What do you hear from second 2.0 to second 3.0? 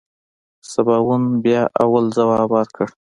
ځواب ورکړ.